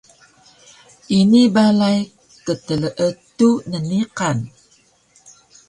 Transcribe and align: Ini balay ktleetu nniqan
Ini 1.19 1.41
balay 1.55 1.99
ktleetu 2.47 3.49
nniqan 3.69 4.37